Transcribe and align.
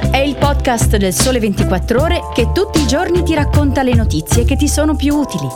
È 0.00 0.18
il 0.18 0.36
podcast 0.36 0.96
del 0.96 1.12
Sole 1.12 1.40
24 1.40 2.00
Ore 2.00 2.20
che 2.32 2.52
tutti 2.52 2.80
i 2.80 2.86
giorni 2.86 3.24
ti 3.24 3.34
racconta 3.34 3.82
le 3.82 3.94
notizie 3.94 4.44
che 4.44 4.56
ti 4.56 4.68
sono 4.68 4.94
più 4.94 5.14
utili. 5.16 5.48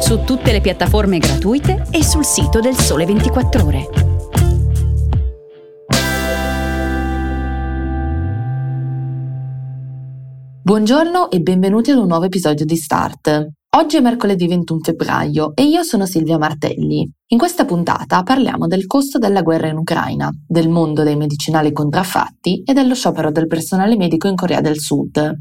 Su 0.00 0.24
tutte 0.24 0.50
le 0.50 0.60
piattaforme 0.60 1.18
gratuite 1.18 1.86
e 1.90 2.02
sul 2.02 2.24
sito 2.24 2.58
del 2.60 2.76
Sole 2.76 3.06
24 3.06 3.64
Ore. 3.64 3.88
Buongiorno 10.62 11.30
e 11.30 11.40
benvenuti 11.40 11.92
ad 11.92 11.98
un 11.98 12.08
nuovo 12.08 12.24
episodio 12.24 12.66
di 12.66 12.76
Start. 12.76 13.57
Oggi 13.76 13.98
è 13.98 14.00
mercoledì 14.00 14.48
21 14.48 14.80
febbraio 14.82 15.52
e 15.54 15.64
io 15.64 15.82
sono 15.82 16.06
Silvia 16.06 16.38
Martelli. 16.38 17.06
In 17.26 17.38
questa 17.38 17.66
puntata 17.66 18.22
parliamo 18.22 18.66
del 18.66 18.86
costo 18.86 19.18
della 19.18 19.42
guerra 19.42 19.68
in 19.68 19.76
Ucraina, 19.76 20.30
del 20.46 20.70
mondo 20.70 21.02
dei 21.02 21.16
medicinali 21.16 21.70
contraffatti 21.70 22.62
e 22.64 22.72
dello 22.72 22.94
sciopero 22.94 23.30
del 23.30 23.46
personale 23.46 23.96
medico 23.96 24.26
in 24.26 24.36
Corea 24.36 24.62
del 24.62 24.78
Sud. 24.78 25.40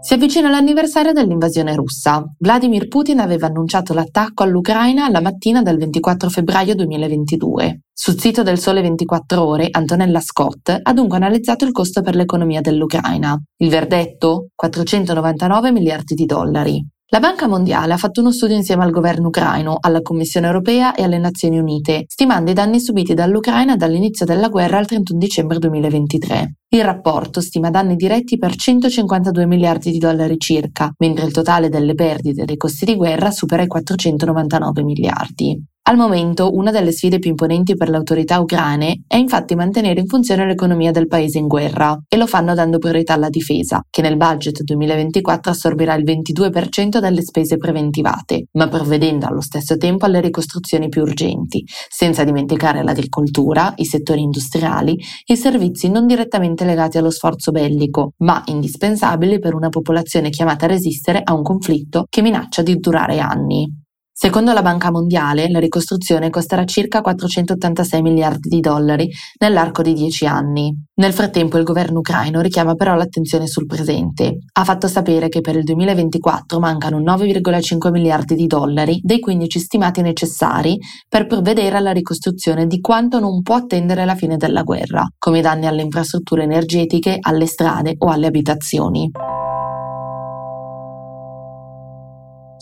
Si 0.00 0.14
avvicina 0.14 0.48
l'anniversario 0.48 1.12
dell'invasione 1.12 1.74
russa. 1.74 2.24
Vladimir 2.38 2.86
Putin 2.86 3.18
aveva 3.18 3.46
annunciato 3.46 3.92
l'attacco 3.92 4.44
all'Ucraina 4.44 5.08
la 5.08 5.20
mattina 5.20 5.62
del 5.62 5.78
24 5.78 6.28
febbraio 6.28 6.74
2022. 6.76 7.80
Sul 7.92 8.20
sito 8.20 8.42
del 8.42 8.58
Sole 8.58 8.82
24 8.82 9.44
Ore, 9.44 9.68
Antonella 9.70 10.20
Scott 10.20 10.78
ha 10.80 10.92
dunque 10.92 11.16
analizzato 11.16 11.64
il 11.64 11.72
costo 11.72 12.02
per 12.02 12.14
l'economia 12.14 12.60
dell'Ucraina. 12.60 13.36
Il 13.56 13.68
verdetto? 13.68 14.48
499 14.54 15.72
miliardi 15.72 16.14
di 16.14 16.24
dollari. 16.24 16.86
La 17.10 17.20
Banca 17.20 17.46
Mondiale 17.46 17.92
ha 17.92 17.98
fatto 17.98 18.20
uno 18.20 18.32
studio 18.32 18.56
insieme 18.56 18.82
al 18.82 18.90
governo 18.90 19.28
ucraino, 19.28 19.76
alla 19.78 20.02
Commissione 20.02 20.48
europea 20.48 20.92
e 20.96 21.04
alle 21.04 21.18
Nazioni 21.18 21.56
Unite, 21.56 22.02
stimando 22.08 22.50
i 22.50 22.54
danni 22.54 22.80
subiti 22.80 23.14
dall'Ucraina 23.14 23.76
dall'inizio 23.76 24.26
della 24.26 24.48
guerra 24.48 24.78
al 24.78 24.86
31 24.86 25.16
dicembre 25.16 25.58
2023. 25.60 26.54
Il 26.68 26.82
rapporto 26.82 27.40
stima 27.40 27.70
danni 27.70 27.94
diretti 27.94 28.38
per 28.38 28.56
152 28.56 29.46
miliardi 29.46 29.92
di 29.92 29.98
dollari 29.98 30.36
circa, 30.36 30.92
mentre 30.98 31.26
il 31.26 31.32
totale 31.32 31.68
delle 31.68 31.94
perdite 31.94 32.44
dei 32.44 32.56
costi 32.56 32.84
di 32.84 32.96
guerra 32.96 33.30
supera 33.30 33.62
i 33.62 33.68
499 33.68 34.82
miliardi. 34.82 35.64
Al 35.88 35.96
momento 35.96 36.50
una 36.52 36.72
delle 36.72 36.90
sfide 36.90 37.20
più 37.20 37.30
imponenti 37.30 37.76
per 37.76 37.90
le 37.90 37.96
autorità 37.96 38.40
ucraine 38.40 39.04
è 39.06 39.14
infatti 39.14 39.54
mantenere 39.54 40.00
in 40.00 40.08
funzione 40.08 40.44
l'economia 40.44 40.90
del 40.90 41.06
paese 41.06 41.38
in 41.38 41.46
guerra 41.46 41.96
e 42.08 42.16
lo 42.16 42.26
fanno 42.26 42.54
dando 42.54 42.78
priorità 42.78 43.14
alla 43.14 43.28
difesa, 43.28 43.80
che 43.88 44.02
nel 44.02 44.16
budget 44.16 44.62
2024 44.62 45.52
assorbirà 45.52 45.94
il 45.94 46.02
22% 46.02 46.98
delle 46.98 47.22
spese 47.22 47.56
preventivate, 47.56 48.46
ma 48.54 48.66
provvedendo 48.66 49.26
allo 49.26 49.40
stesso 49.40 49.76
tempo 49.76 50.06
alle 50.06 50.20
ricostruzioni 50.20 50.88
più 50.88 51.02
urgenti, 51.02 51.62
senza 51.88 52.24
dimenticare 52.24 52.82
l'agricoltura, 52.82 53.72
i 53.76 53.84
settori 53.84 54.22
industriali 54.22 54.98
e 55.24 55.34
i 55.34 55.36
servizi 55.36 55.88
non 55.88 56.08
direttamente 56.08 56.64
legati 56.64 56.98
allo 56.98 57.12
sforzo 57.12 57.52
bellico, 57.52 58.14
ma 58.24 58.42
indispensabili 58.46 59.38
per 59.38 59.54
una 59.54 59.68
popolazione 59.68 60.30
chiamata 60.30 60.64
a 60.64 60.68
resistere 60.68 61.20
a 61.22 61.32
un 61.32 61.44
conflitto 61.44 62.06
che 62.08 62.22
minaccia 62.22 62.62
di 62.62 62.74
durare 62.74 63.20
anni. 63.20 63.84
Secondo 64.18 64.54
la 64.54 64.62
Banca 64.62 64.90
Mondiale, 64.90 65.50
la 65.50 65.58
ricostruzione 65.58 66.30
costerà 66.30 66.64
circa 66.64 67.02
486 67.02 68.00
miliardi 68.00 68.48
di 68.48 68.60
dollari 68.60 69.10
nell'arco 69.40 69.82
di 69.82 69.92
10 69.92 70.24
anni. 70.24 70.74
Nel 70.94 71.12
frattempo 71.12 71.58
il 71.58 71.64
governo 71.64 71.98
ucraino 71.98 72.40
richiama 72.40 72.74
però 72.76 72.94
l'attenzione 72.94 73.46
sul 73.46 73.66
presente. 73.66 74.38
Ha 74.54 74.64
fatto 74.64 74.88
sapere 74.88 75.28
che 75.28 75.42
per 75.42 75.56
il 75.56 75.64
2024 75.64 76.58
mancano 76.58 76.98
9,5 76.98 77.90
miliardi 77.90 78.36
di 78.36 78.46
dollari, 78.46 79.00
dei 79.02 79.20
15 79.20 79.58
stimati 79.58 80.00
necessari 80.00 80.78
per 81.06 81.26
provvedere 81.26 81.76
alla 81.76 81.92
ricostruzione 81.92 82.66
di 82.66 82.80
quanto 82.80 83.20
non 83.20 83.42
può 83.42 83.56
attendere 83.56 84.06
la 84.06 84.14
fine 84.14 84.38
della 84.38 84.62
guerra, 84.62 85.06
come 85.18 85.42
danni 85.42 85.66
alle 85.66 85.82
infrastrutture 85.82 86.44
energetiche, 86.44 87.18
alle 87.20 87.44
strade 87.44 87.96
o 87.98 88.08
alle 88.08 88.28
abitazioni. 88.28 89.10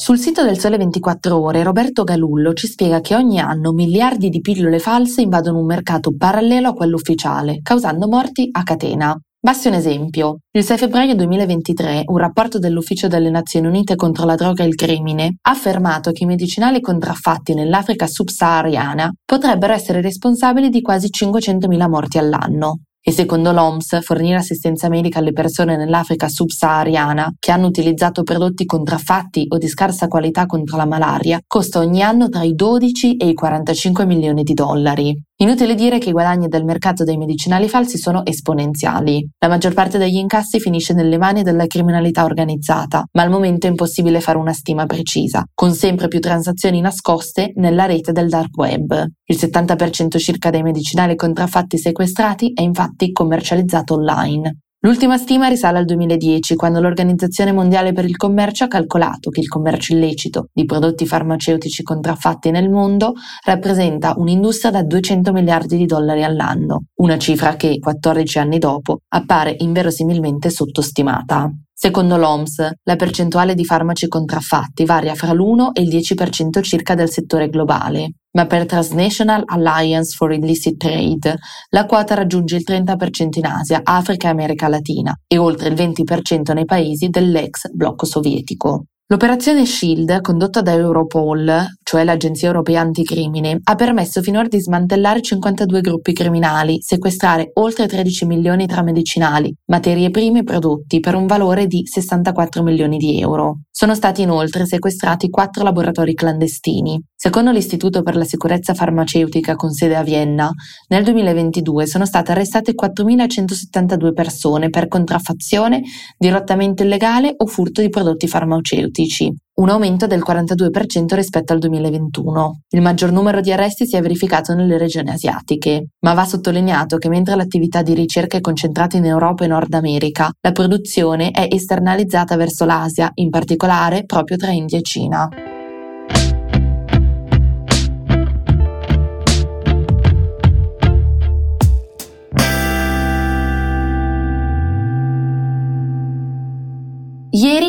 Sul 0.05 0.19
sito 0.19 0.45
del 0.45 0.59
Sole 0.59 0.77
24 0.77 1.41
Ore 1.41 1.63
Roberto 1.63 2.05
Galullo 2.05 2.53
ci 2.53 2.67
spiega 2.67 3.01
che 3.01 3.15
ogni 3.15 3.41
anno 3.41 3.73
miliardi 3.73 4.29
di 4.29 4.43
pillole 4.43 4.79
false 4.79 5.23
invadono 5.23 5.61
un 5.61 5.65
mercato 5.65 6.15
parallelo 6.15 6.69
a 6.69 6.75
quello 6.75 6.97
ufficiale, 6.97 7.61
causando 7.63 8.07
morti 8.07 8.51
a 8.53 8.63
catena. 8.65 9.19
Basti 9.41 9.69
un 9.69 9.73
esempio. 9.73 10.41
Il 10.51 10.63
6 10.63 10.77
febbraio 10.77 11.15
2023 11.15 12.03
un 12.05 12.19
rapporto 12.19 12.59
dell'Ufficio 12.59 13.09
delle 13.09 13.31
Nazioni 13.31 13.67
Unite 13.67 13.97
contro 13.97 14.27
la 14.27 14.35
droga 14.35 14.63
e 14.63 14.67
il 14.67 14.75
crimine 14.75 15.37
ha 15.41 15.53
affermato 15.53 16.13
che 16.13 16.25
i 16.25 16.27
medicinali 16.27 16.83
contraffatti 16.83 17.55
nell'Africa 17.55 18.07
subsahariana 18.07 19.11
potrebbero 19.25 19.73
essere 19.73 20.03
responsabili 20.03 20.69
di 20.69 20.83
quasi 20.83 21.09
500.000 21.09 21.89
morti 21.89 22.19
all'anno 22.19 22.81
e 23.07 23.13
secondo 23.13 23.53
l'OMS 23.53 24.01
fornire 24.01 24.37
assistenza 24.37 24.89
medica 24.89 25.19
alle 25.19 25.33
persone 25.33 25.77
nell'Africa 25.77 26.27
subsahariana 26.27 27.35
che 27.39 27.53
hanno 27.53 27.67
utilizzato 27.67 28.23
prodotti 28.23 28.65
contraffatti 28.65 29.45
o 29.51 29.59
di 29.59 29.69
scarsa 29.69 30.09
qualità 30.09 30.47
contro 30.47 30.79
la 30.79 30.87
malaria 30.87 31.39
costa 31.47 31.81
ogni 31.81 32.03
anno 32.03 32.31
tra 32.31 32.45
i 32.45 32.55
12 32.55 33.17
e 33.19 33.29
i 33.29 33.35
45 33.35 34.07
milioni 34.07 34.43
di 34.43 34.55
dollari. 34.55 35.23
Inutile 35.45 35.75
dire 35.75 35.99
che 35.99 36.09
i 36.09 36.13
guadagni 36.13 36.49
del 36.49 36.65
mercato 36.65 37.05
dei 37.05 37.19
medicinali 37.19 37.69
falsi 37.69 37.99
sono 37.99 38.25
esponenziali. 38.25 39.29
La 39.41 39.49
maggior 39.49 39.75
parte 39.75 39.99
degli 39.99 40.17
incassi 40.17 40.59
finisce 40.59 40.95
nelle 40.95 41.19
mani 41.19 41.43
della 41.43 41.67
criminalità 41.67 42.25
organizzata, 42.25 43.05
ma 43.13 43.23
al 43.23 43.29
momento 43.29 43.67
è 43.67 43.71
impossibile 43.71 44.23
fare 44.23 44.39
una 44.39 44.55
stima 44.55 44.87
precisa, 44.87 45.45
con 45.53 45.75
sempre 45.75 46.09
più 46.09 46.19
transazioni 46.19 46.81
nascoste 46.81 47.53
nella 47.57 47.85
rete 47.85 48.13
del 48.13 48.31
dark 48.31 48.57
web. 48.57 49.07
Il 49.23 49.37
70% 49.39 50.17
circa 50.17 50.49
dei 50.49 50.63
medicinali 50.63 51.15
contraffatti 51.15 51.77
sequestrati 51.77 52.55
è 52.55 52.63
infatti 52.63 53.13
commercializzato 53.13 53.97
online. 53.97 54.61
L'ultima 54.85 55.17
stima 55.17 55.49
risale 55.49 55.79
al 55.79 55.87
2010, 55.87 56.57
quando 56.57 56.79
l'Organizzazione 56.79 57.53
Mondiale 57.53 57.95
per 57.95 58.05
il 58.05 58.19
Commercio 58.19 58.65
ha 58.65 58.69
calcolato 58.69 59.31
che 59.31 59.41
il 59.41 59.49
commercio 59.49 59.95
illecito 59.95 60.49
di 60.53 60.67
prodotti 60.67 61.07
farmaceutici 61.07 61.83
contraffatti 61.83 62.51
nel 62.51 62.69
mondo 62.69 63.15
rappresenta 63.47 64.13
un'industria 64.19 64.71
da 64.71 64.83
200 64.83 65.33
miliardi 65.33 65.79
di 65.79 65.87
dollari 65.87 66.23
all'anno, 66.23 66.89
una 66.97 67.17
cifra 67.17 67.57
che, 67.57 67.79
14 67.79 68.39
anni 68.39 68.59
dopo, 68.59 68.99
appare 69.09 69.55
inverosimilmente 69.57 70.51
sottostimata. 70.51 71.51
Secondo 71.73 72.19
l'OMS, 72.19 72.71
la 72.83 72.97
percentuale 72.97 73.55
di 73.55 73.65
farmaci 73.65 74.07
contraffatti 74.07 74.85
varia 74.85 75.15
fra 75.15 75.33
l'1 75.33 75.71
e 75.73 75.81
il 75.81 75.89
10% 75.89 76.63
circa 76.63 76.95
del 76.95 77.09
settore 77.09 77.49
globale, 77.49 78.11
ma 78.35 78.47
per 78.47 78.67
Transnational 78.67 79.43
Alliance 79.47 80.15
for 80.15 80.33
Illicit 80.33 80.77
Trade 80.77 81.39
la 81.71 81.87
quota 81.87 82.15
raggiunge 82.15 82.57
il 82.57 82.65
30% 82.67 83.39
in 83.39 83.47
Asia, 83.47 83.81
Africa 83.83 84.29
e 84.29 84.31
America 84.31 84.69
Latina 84.69 85.17
e 85.27 85.39
oltre 85.39 85.69
il 85.69 85.75
20% 85.75 86.53
nei 86.53 86.65
paesi 86.65 87.09
dell'ex 87.09 87.71
blocco 87.73 88.07
sovietico. 88.07 88.87
L'operazione 89.09 89.67
SHIELD, 89.67 90.23
condotta 90.23 90.63
da 90.63 90.73
Europol, 90.73 91.67
cioè 91.83 92.05
l'Agenzia 92.05 92.47
Europea 92.47 92.81
Anticrimine, 92.81 93.61
ha 93.63 93.75
permesso 93.75 94.23
finora 94.23 94.49
di 94.49 94.59
smantellare 94.59 95.21
52 95.21 95.83
gruppi 95.83 96.15
criminali, 96.15 96.81
sequestrare 96.81 97.51
oltre 97.57 97.87
13 97.87 98.25
milioni 98.25 98.67
tra 98.67 98.83
medicinali, 98.83 99.55
materie 99.67 100.09
prime 100.09 100.39
e 100.39 100.45
prodotti 100.45 101.01
per 101.01 101.17
un 101.17 101.27
valore 101.27 101.67
di 101.67 101.83
64 101.85 102.63
milioni 102.63 102.97
di 102.97 103.21
euro. 103.21 103.59
Sono 103.71 103.95
stati 103.95 104.23
inoltre 104.23 104.65
sequestrati 104.65 105.29
quattro 105.29 105.65
laboratori 105.65 106.15
clandestini. 106.15 106.99
Secondo 107.15 107.51
l'Istituto 107.51 108.03
per 108.03 108.17
la 108.17 108.25
sicurezza 108.25 108.73
farmaceutica 108.73 109.55
con 109.55 109.71
sede 109.73 109.97
a 109.97 110.03
Vienna, 110.03 110.51
nel 110.89 111.05
2022 111.05 111.87
sono 111.87 112.07
state 112.07 112.31
arrestate 112.31 112.73
4.172 112.73 114.15
persone 114.15 114.71
per 114.71 114.89
contraffazione, 114.89 115.83
dirottamento 116.17 116.83
illegale 116.83 117.35
o 117.37 117.47
furto 117.47 117.83
di 117.83 117.91
prodotti 117.91 118.29
farmaceutici 118.29 118.94
politici, 118.95 119.35
un 119.55 119.69
aumento 119.69 120.07
del 120.07 120.23
42% 120.25 121.15
rispetto 121.15 121.53
al 121.53 121.59
2021. 121.59 122.61
Il 122.71 122.81
maggior 122.81 123.11
numero 123.11 123.41
di 123.41 123.51
arresti 123.51 123.87
si 123.87 123.97
è 123.97 124.01
verificato 124.01 124.55
nelle 124.55 124.79
regioni 124.79 125.11
asiatiche, 125.11 125.89
ma 126.01 126.15
va 126.15 126.25
sottolineato 126.25 126.97
che 126.97 127.09
mentre 127.09 127.35
l'attività 127.35 127.83
di 127.83 127.95
ricerca 127.95 128.37
è 128.37 128.41
concentrata 128.41 128.97
in 128.97 129.07
Europa 129.07 129.45
e 129.45 129.49
Nord 129.49 129.75
America, 129.75 130.31
la 130.41 130.53
produzione 130.53 131.31
è 131.31 131.49
esternalizzata 131.51 132.37
verso 132.37 132.65
l'Asia, 132.65 133.11
in 133.15 133.31
particolare 133.31 134.05
proprio 134.05 134.37
tra 134.37 134.51
India 134.51 134.79
e 134.79 134.83
Cina. 134.83 135.29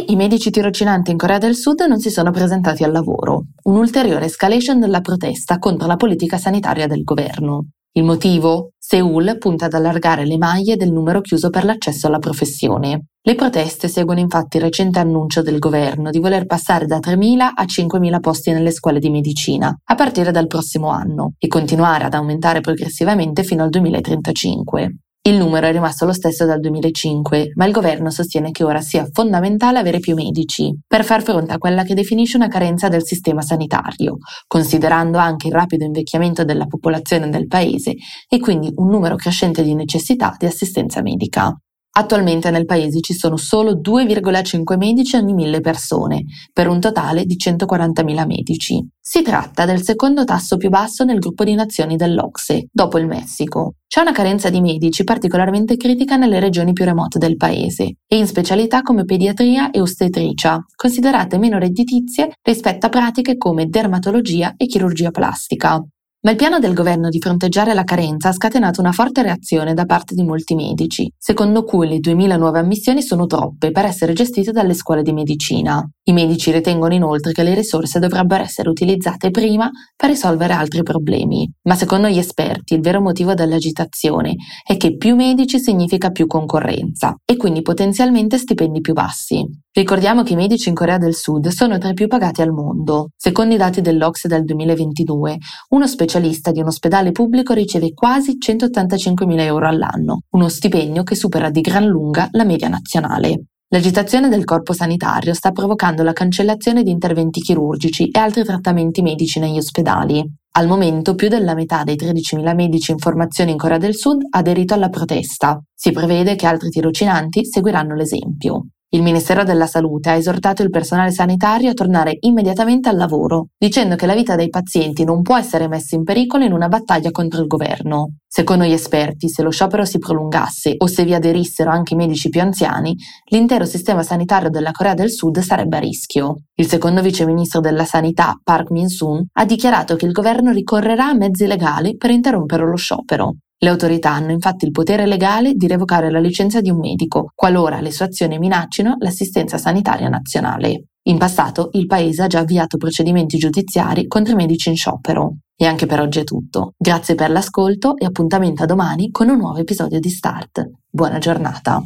I 0.07 0.15
medici 0.15 0.51
tirocinanti 0.51 1.09
in 1.09 1.17
Corea 1.17 1.39
del 1.39 1.55
Sud 1.55 1.81
non 1.81 1.99
si 1.99 2.11
sono 2.11 2.29
presentati 2.29 2.83
al 2.83 2.91
lavoro, 2.91 3.45
un'ulteriore 3.63 4.25
escalation 4.25 4.79
della 4.79 5.01
protesta 5.01 5.57
contro 5.57 5.87
la 5.87 5.95
politica 5.95 6.37
sanitaria 6.37 6.85
del 6.85 7.03
governo. 7.03 7.69
Il 7.93 8.03
motivo? 8.03 8.71
Seul 8.77 9.37
punta 9.39 9.65
ad 9.65 9.73
allargare 9.73 10.25
le 10.25 10.37
maglie 10.37 10.75
del 10.75 10.91
numero 10.91 11.21
chiuso 11.21 11.49
per 11.49 11.65
l'accesso 11.65 12.05
alla 12.05 12.19
professione. 12.19 13.05
Le 13.19 13.33
proteste 13.33 13.87
seguono 13.87 14.19
infatti 14.19 14.57
il 14.57 14.63
recente 14.63 14.99
annuncio 14.99 15.41
del 15.41 15.57
governo 15.57 16.11
di 16.11 16.19
voler 16.19 16.45
passare 16.45 16.85
da 16.85 16.99
3.000 16.99 17.39
a 17.39 17.63
5.000 17.63 18.19
posti 18.19 18.51
nelle 18.51 18.71
scuole 18.71 18.99
di 18.99 19.09
medicina 19.09 19.75
a 19.83 19.95
partire 19.95 20.29
dal 20.29 20.45
prossimo 20.45 20.89
anno 20.89 21.33
e 21.39 21.47
continuare 21.47 22.03
ad 22.03 22.13
aumentare 22.13 22.61
progressivamente 22.61 23.43
fino 23.43 23.63
al 23.63 23.69
2035. 23.69 24.97
Il 25.27 25.37
numero 25.37 25.65
è 25.65 25.71
rimasto 25.71 26.05
lo 26.05 26.13
stesso 26.13 26.45
dal 26.45 26.59
2005, 26.59 27.53
ma 27.55 27.65
il 27.65 27.71
governo 27.71 28.11
sostiene 28.11 28.51
che 28.51 28.63
ora 28.63 28.79
sia 28.81 29.09
fondamentale 29.11 29.79
avere 29.79 29.97
più 29.97 30.13
medici 30.13 30.71
per 30.85 31.03
far 31.03 31.23
fronte 31.23 31.51
a 31.51 31.57
quella 31.57 31.81
che 31.81 31.95
definisce 31.95 32.37
una 32.37 32.47
carenza 32.47 32.89
del 32.89 33.03
sistema 33.03 33.41
sanitario, 33.41 34.17
considerando 34.45 35.17
anche 35.17 35.47
il 35.47 35.53
rapido 35.53 35.83
invecchiamento 35.83 36.45
della 36.45 36.67
popolazione 36.67 37.27
del 37.31 37.47
paese 37.47 37.95
e 38.29 38.39
quindi 38.39 38.71
un 38.75 38.87
numero 38.87 39.15
crescente 39.15 39.63
di 39.63 39.73
necessità 39.73 40.35
di 40.37 40.45
assistenza 40.45 41.01
medica. 41.01 41.59
Attualmente 41.97 42.51
nel 42.51 42.65
paese 42.65 42.99
ci 42.99 43.13
sono 43.13 43.37
solo 43.37 43.79
2,5 43.79 44.75
medici 44.75 45.15
ogni 45.15 45.33
mille 45.33 45.61
persone, 45.61 46.25
per 46.51 46.67
un 46.67 46.81
totale 46.81 47.23
di 47.23 47.37
140.000 47.37 48.25
medici. 48.25 48.85
Si 48.99 49.21
tratta 49.21 49.63
del 49.63 49.81
secondo 49.81 50.25
tasso 50.25 50.57
più 50.57 50.67
basso 50.67 51.05
nel 51.05 51.19
gruppo 51.19 51.45
di 51.45 51.53
nazioni 51.53 51.95
dell'Ocse, 51.95 52.67
dopo 52.69 52.97
il 52.97 53.07
Messico. 53.07 53.75
C'è 53.87 54.01
una 54.01 54.11
carenza 54.11 54.49
di 54.49 54.59
medici 54.59 55.05
particolarmente 55.05 55.77
critica 55.77 56.17
nelle 56.17 56.41
regioni 56.41 56.73
più 56.73 56.83
remote 56.83 57.17
del 57.17 57.37
paese 57.37 57.95
e 58.05 58.17
in 58.17 58.27
specialità 58.27 58.81
come 58.81 59.05
pediatria 59.05 59.71
e 59.71 59.79
ostetricia, 59.79 60.65
considerate 60.75 61.37
meno 61.37 61.59
redditizie 61.59 62.31
rispetto 62.41 62.87
a 62.87 62.89
pratiche 62.89 63.37
come 63.37 63.67
dermatologia 63.67 64.55
e 64.57 64.65
chirurgia 64.65 65.11
plastica. 65.11 65.81
Ma 66.25 66.31
il 66.31 66.37
piano 66.37 66.57
del 66.57 66.73
governo 66.73 67.09
di 67.09 67.19
fronteggiare 67.19 67.75
la 67.75 67.83
carenza 67.83 68.29
ha 68.29 68.33
scatenato 68.33 68.81
una 68.81 68.91
forte 68.91 69.21
reazione 69.21 69.75
da 69.75 69.85
parte 69.85 70.15
di 70.15 70.23
molti 70.23 70.55
medici, 70.55 71.07
secondo 71.15 71.63
cui 71.63 71.87
le 71.87 71.99
2000 71.99 72.35
nuove 72.35 72.57
ammissioni 72.57 73.03
sono 73.03 73.27
troppe 73.27 73.69
per 73.69 73.85
essere 73.85 74.13
gestite 74.13 74.51
dalle 74.51 74.73
scuole 74.73 75.03
di 75.03 75.13
medicina. 75.13 75.87
I 76.07 76.13
medici 76.13 76.51
ritengono 76.51 76.93
inoltre 76.93 77.31
che 77.31 77.41
le 77.41 77.55
risorse 77.55 77.97
dovrebbero 77.97 78.43
essere 78.43 78.69
utilizzate 78.69 79.31
prima 79.31 79.71
per 79.95 80.11
risolvere 80.11 80.53
altri 80.53 80.83
problemi. 80.83 81.51
Ma 81.63 81.73
secondo 81.73 82.07
gli 82.07 82.19
esperti 82.19 82.75
il 82.75 82.81
vero 82.81 83.01
motivo 83.01 83.33
dell'agitazione 83.33 84.35
è 84.63 84.77
che 84.77 84.97
più 84.97 85.15
medici 85.15 85.59
significa 85.59 86.11
più 86.11 86.27
concorrenza 86.27 87.15
e 87.25 87.35
quindi 87.37 87.63
potenzialmente 87.63 88.37
stipendi 88.37 88.81
più 88.81 88.93
bassi. 88.93 89.43
Ricordiamo 89.71 90.21
che 90.21 90.33
i 90.33 90.35
medici 90.35 90.69
in 90.69 90.75
Corea 90.75 90.99
del 90.99 91.15
Sud 91.15 91.47
sono 91.47 91.79
tra 91.79 91.89
i 91.89 91.95
più 91.95 92.07
pagati 92.07 92.43
al 92.43 92.51
mondo. 92.51 93.09
Secondo 93.17 93.55
i 93.55 93.57
dati 93.57 93.81
dell'Ocse 93.81 94.27
del 94.27 94.43
2022, 94.43 95.37
uno 95.69 95.87
specialista 95.87 96.51
di 96.51 96.59
un 96.59 96.67
ospedale 96.67 97.13
pubblico 97.13 97.53
riceve 97.53 97.95
quasi 97.95 98.37
185.000 98.37 99.39
euro 99.39 99.67
all'anno, 99.67 100.19
uno 100.33 100.49
stipendio 100.49 101.01
che 101.01 101.15
supera 101.15 101.49
di 101.49 101.61
gran 101.61 101.87
lunga 101.87 102.27
la 102.33 102.43
media 102.43 102.67
nazionale. 102.67 103.45
L'agitazione 103.75 104.29
del 104.29 104.45
corpo 104.45 104.71
sanitario 104.71 105.33
sta 105.33 105.51
provocando 105.51 106.01
la 106.01 106.13
cancellazione 106.13 106.81
di 106.81 106.91
interventi 106.91 107.41
chirurgici 107.41 108.07
e 108.07 108.19
altri 108.19 108.45
trattamenti 108.45 109.01
medici 109.01 109.37
negli 109.37 109.57
ospedali. 109.57 110.25
Al 110.51 110.65
momento 110.65 111.13
più 111.13 111.27
della 111.27 111.55
metà 111.55 111.83
dei 111.83 111.97
13.000 111.97 112.55
medici 112.55 112.91
in 112.91 112.99
formazione 112.99 113.51
in 113.51 113.57
Corea 113.57 113.77
del 113.77 113.93
Sud 113.93 114.27
ha 114.29 114.37
aderito 114.37 114.75
alla 114.75 114.87
protesta. 114.87 115.61
Si 115.73 115.91
prevede 115.91 116.35
che 116.35 116.47
altri 116.47 116.69
tirocinanti 116.69 117.43
seguiranno 117.43 117.95
l'esempio. 117.95 118.67
Il 118.89 119.01
Ministero 119.01 119.43
della 119.43 119.65
Salute 119.65 120.11
ha 120.11 120.15
esortato 120.15 120.61
il 120.61 120.69
personale 120.69 121.11
sanitario 121.11 121.71
a 121.71 121.73
tornare 121.73 122.17
immediatamente 122.21 122.87
al 122.87 122.95
lavoro, 122.95 123.47
dicendo 123.57 123.95
che 123.95 124.05
la 124.05 124.13
vita 124.13 124.35
dei 124.35 124.49
pazienti 124.49 125.03
non 125.03 125.21
può 125.21 125.35
essere 125.35 125.67
messa 125.67 125.95
in 125.95 126.03
pericolo 126.03 126.43
in 126.43 126.53
una 126.53 126.67
battaglia 126.67 127.11
contro 127.11 127.41
il 127.41 127.47
governo. 127.47 128.17
Secondo 128.25 128.63
gli 128.63 128.71
esperti, 128.71 129.27
se 129.27 129.41
lo 129.41 129.49
sciopero 129.49 129.85
si 129.85 129.97
prolungasse 129.97 130.75
o 130.77 130.87
se 130.87 131.03
vi 131.03 131.13
aderissero 131.13 131.71
anche 131.71 131.93
i 131.93 131.97
medici 131.97 132.29
più 132.29 132.41
anziani, 132.41 132.95
l'intero 133.31 133.65
sistema 133.65 134.03
sanitario 134.03 134.49
della 134.49 134.71
Corea 134.71 134.93
del 134.93 135.11
Sud 135.11 135.39
sarebbe 135.39 135.77
a 135.77 135.79
rischio. 135.79 136.43
Il 136.53 136.67
secondo 136.67 137.01
viceministro 137.01 137.59
della 137.59 137.85
Sanità, 137.85 138.39
Park 138.43 138.69
Min-soon, 138.69 139.25
ha 139.33 139.45
dichiarato 139.45 139.95
che 139.95 140.05
il 140.05 140.11
governo 140.11 140.51
ricorrerà 140.51 141.07
a 141.07 141.15
mezzi 141.15 141.47
legali 141.47 141.97
per 141.97 142.11
interrompere 142.11 142.65
lo 142.65 142.75
sciopero. 142.75 143.35
Le 143.65 143.71
autorità 143.71 144.11
hanno 144.11 144.29
infatti 144.29 144.65
il 144.65 144.71
potere 144.71 145.07
legale 145.07 145.53
di 145.55 145.65
revocare 145.65 146.11
la 146.11 146.19
licenza 146.19 146.61
di 146.61 146.69
un 146.69 146.77
medico, 146.77 147.31
qualora 147.33 147.81
le 147.81 147.91
sue 147.91 148.05
azioni 148.05 148.37
minaccino 148.37 148.97
l'assistenza 148.99 149.57
sanitaria 149.57 150.07
nazionale. 150.07 150.89
In 151.07 151.17
passato 151.17 151.69
il 151.71 151.87
Paese 151.87 152.21
ha 152.21 152.27
già 152.27 152.37
avviato 152.41 152.77
procedimenti 152.77 153.39
giudiziari 153.39 154.05
contro 154.05 154.33
i 154.33 154.35
medici 154.35 154.69
in 154.69 154.75
sciopero. 154.75 155.37
E 155.57 155.65
anche 155.65 155.87
per 155.87 155.99
oggi 155.99 156.19
è 156.19 156.23
tutto. 156.23 156.73
Grazie 156.77 157.15
per 157.15 157.31
l'ascolto 157.31 157.97
e 157.97 158.05
appuntamento 158.05 158.61
a 158.61 158.67
domani 158.67 159.09
con 159.09 159.29
un 159.29 159.37
nuovo 159.37 159.57
episodio 159.57 159.99
di 159.99 160.09
Start. 160.09 160.69
Buona 160.87 161.17
giornata. 161.17 161.81